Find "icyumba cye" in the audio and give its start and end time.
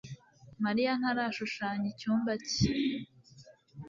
1.93-2.69